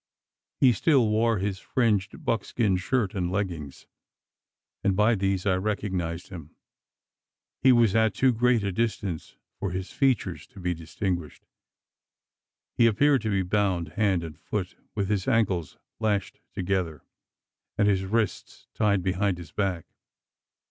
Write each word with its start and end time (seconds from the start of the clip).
He 0.59 0.71
still 0.73 1.09
wore 1.09 1.37
his 1.37 1.59
fringed 1.59 2.25
buckskin 2.25 2.75
shirt 2.77 3.13
and 3.13 3.31
leggings; 3.31 3.85
and 4.83 4.95
by 4.95 5.13
these 5.13 5.45
I 5.45 5.53
recognised 5.57 6.29
him. 6.29 6.55
He 7.61 7.71
was 7.71 7.93
at 7.95 8.15
too 8.15 8.33
great 8.33 8.63
a 8.63 8.71
distance 8.71 9.37
for 9.59 9.69
his 9.69 9.91
features 9.91 10.47
to 10.47 10.59
be 10.59 10.73
distinguished. 10.73 11.45
He 12.75 12.87
appeared 12.87 13.21
to 13.21 13.29
be 13.29 13.43
bound 13.43 13.89
hand 13.89 14.23
and 14.23 14.39
foot 14.39 14.75
with 14.95 15.07
his 15.07 15.27
ankles 15.27 15.77
lashed 15.99 16.39
together, 16.51 17.03
and 17.77 17.87
his 17.87 18.05
wrists 18.05 18.65
tied 18.73 19.03
behind 19.03 19.37
his 19.37 19.51
back. 19.51 19.85